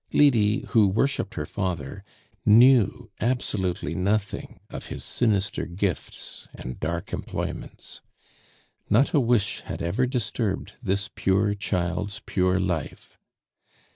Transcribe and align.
Lydie, 0.11 0.65
who 0.69 0.87
worshiped 0.87 1.35
her 1.35 1.45
father, 1.45 2.03
knew 2.43 3.11
absolutely 3.19 3.93
nothing 3.93 4.59
of 4.67 4.87
his 4.87 5.03
sinister 5.03 5.67
gifts 5.67 6.47
and 6.55 6.79
dark 6.79 7.13
employments. 7.13 8.01
Not 8.89 9.13
a 9.13 9.19
wish 9.19 9.61
had 9.61 9.83
ever 9.83 10.07
disturbed 10.07 10.73
this 10.81 11.07
pure 11.07 11.53
child's 11.53 12.19
pure 12.25 12.59
life. 12.59 13.19